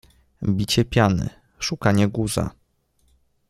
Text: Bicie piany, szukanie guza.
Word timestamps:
Bicie 0.43 0.85
piany, 0.85 1.29
szukanie 1.59 2.07
guza. 2.07 2.49